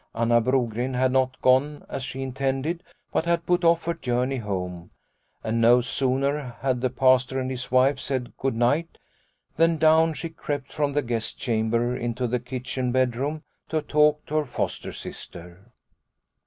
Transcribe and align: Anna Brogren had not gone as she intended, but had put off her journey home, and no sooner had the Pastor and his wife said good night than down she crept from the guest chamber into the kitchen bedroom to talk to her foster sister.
Anna 0.15 0.41
Brogren 0.41 0.95
had 0.95 1.11
not 1.11 1.39
gone 1.43 1.85
as 1.87 2.01
she 2.03 2.23
intended, 2.23 2.81
but 3.11 3.25
had 3.25 3.45
put 3.45 3.63
off 3.63 3.83
her 3.85 3.93
journey 3.93 4.37
home, 4.37 4.89
and 5.43 5.61
no 5.61 5.79
sooner 5.79 6.55
had 6.61 6.81
the 6.81 6.89
Pastor 6.89 7.39
and 7.39 7.51
his 7.51 7.69
wife 7.69 7.99
said 7.99 8.35
good 8.35 8.55
night 8.55 8.97
than 9.57 9.77
down 9.77 10.15
she 10.15 10.29
crept 10.29 10.73
from 10.73 10.93
the 10.93 11.03
guest 11.03 11.37
chamber 11.37 11.95
into 11.95 12.25
the 12.25 12.39
kitchen 12.39 12.91
bedroom 12.91 13.43
to 13.69 13.79
talk 13.83 14.25
to 14.25 14.37
her 14.37 14.45
foster 14.45 14.91
sister. 14.91 15.71